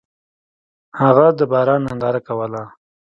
[0.99, 2.63] هغه د باران ننداره کوله.